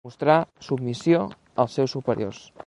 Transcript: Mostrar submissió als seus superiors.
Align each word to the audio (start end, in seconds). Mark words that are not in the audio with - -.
Mostrar 0.07 0.37
submissió 0.67 1.21
als 1.65 1.77
seus 1.81 1.97
superiors. 1.99 2.43